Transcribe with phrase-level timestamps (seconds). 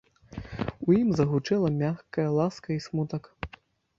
[0.87, 3.23] У ім загучэла мяккая ласка і смутак.